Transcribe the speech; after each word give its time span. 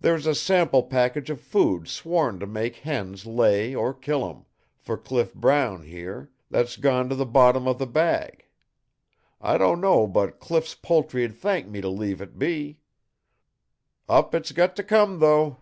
There's 0.00 0.26
a 0.26 0.34
sample 0.34 0.82
package 0.82 1.30
of 1.30 1.40
food 1.40 1.86
sworn 1.86 2.40
to 2.40 2.48
make 2.48 2.78
hens 2.78 3.26
lay 3.26 3.76
or 3.76 3.94
kill 3.94 4.28
'em, 4.28 4.44
for 4.76 4.96
Cliff 4.96 5.32
Brown 5.34 5.84
here, 5.84 6.32
that's 6.50 6.76
gone 6.76 7.08
to 7.10 7.14
the 7.14 7.24
bottom 7.24 7.68
of 7.68 7.78
the 7.78 7.86
bag. 7.86 8.46
I 9.40 9.58
don't 9.58 9.80
know 9.80 10.08
but 10.08 10.40
Cliff's 10.40 10.74
poultry'd 10.74 11.36
thank 11.36 11.68
me 11.68 11.80
to 11.80 11.88
leave 11.88 12.20
it 12.20 12.40
be! 12.40 12.80
Up 14.08 14.34
it's 14.34 14.50
got 14.50 14.74
to 14.74 14.82
come, 14.82 15.20
though!" 15.20 15.58